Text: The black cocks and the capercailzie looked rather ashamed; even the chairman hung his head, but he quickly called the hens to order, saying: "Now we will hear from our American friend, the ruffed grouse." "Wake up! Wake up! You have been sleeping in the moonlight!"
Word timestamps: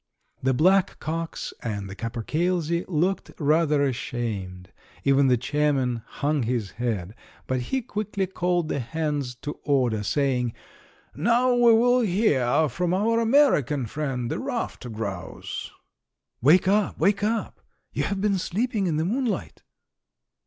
The 0.41 0.55
black 0.55 0.97
cocks 0.97 1.53
and 1.61 1.87
the 1.87 1.93
capercailzie 1.95 2.85
looked 2.87 3.29
rather 3.37 3.83
ashamed; 3.83 4.71
even 5.03 5.27
the 5.27 5.37
chairman 5.37 6.01
hung 6.03 6.41
his 6.41 6.71
head, 6.71 7.13
but 7.45 7.59
he 7.69 7.83
quickly 7.83 8.25
called 8.25 8.67
the 8.67 8.79
hens 8.79 9.35
to 9.43 9.59
order, 9.63 10.01
saying: 10.01 10.53
"Now 11.13 11.53
we 11.53 11.73
will 11.73 11.99
hear 12.01 12.67
from 12.67 12.95
our 12.95 13.19
American 13.19 13.85
friend, 13.85 14.31
the 14.31 14.39
ruffed 14.39 14.91
grouse." 14.91 15.69
"Wake 16.41 16.67
up! 16.67 16.97
Wake 16.97 17.21
up! 17.23 17.61
You 17.93 18.05
have 18.05 18.19
been 18.21 18.39
sleeping 18.39 18.87
in 18.87 18.97
the 18.97 19.05
moonlight!" 19.05 19.61